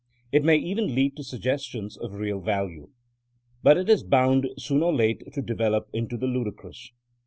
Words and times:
It 0.31 0.43
may 0.43 0.55
even 0.57 0.95
lead 0.95 1.15
to 1.17 1.23
suggestions 1.23 1.95
of 1.95 2.15
real 2.15 2.39
value. 2.41 2.89
But 3.61 3.77
it 3.77 3.87
is 3.87 4.01
bound 4.01 4.47
soon 4.57 4.81
or 4.81 4.91
late 4.91 5.21
to 5.33 5.43
develop 5.43 5.89
into 5.93 6.17
the 6.17 6.25
ludicrous. 6.25 6.91